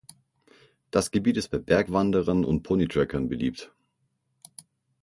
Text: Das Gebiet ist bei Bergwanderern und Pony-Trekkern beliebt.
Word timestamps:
Das 0.89 1.11
Gebiet 1.11 1.37
ist 1.37 1.49
bei 1.49 1.59
Bergwanderern 1.59 2.43
und 2.43 2.63
Pony-Trekkern 2.63 3.29
beliebt. 3.29 3.71